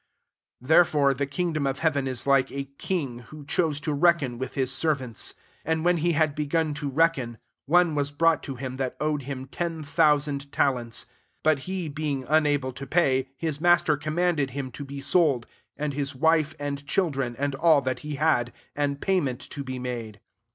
[0.61, 4.55] 23" Therefore the kingdom of heaven is like a king, who chose to reckon with
[4.55, 5.35] his ser vants.
[5.63, 9.21] 24 And when he had begun to reckon, one was brought to him, that owed
[9.25, 13.83] hira ten thousand talents.* 25 But he being unable to pay, his mas.
[13.83, 15.45] ter commanded him to be sold,
[15.77, 20.19] and his wife and children, and all that he had; and payment to be made.